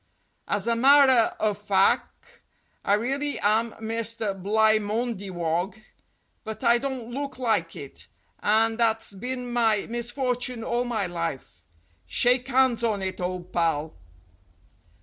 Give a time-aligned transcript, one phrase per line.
[0.47, 2.41] As a marrer o' fac',
[2.83, 4.33] I really am Mr.
[4.33, 5.79] Blymondiwog,
[6.43, 8.07] but I don't look like it,
[8.39, 11.61] and that's been my misfortune all my life.
[12.07, 13.93] Shake hands on it, ole pal."